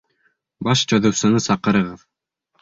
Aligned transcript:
Баш 0.67 0.81
төҙөүсене 0.93 1.43
саҡырығыҙ! 1.49 2.03